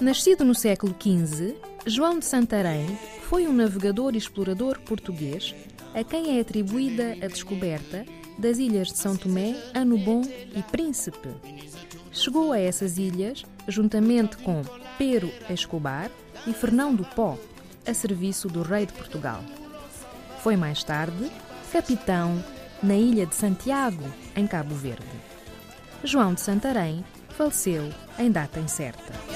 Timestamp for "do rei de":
18.48-18.94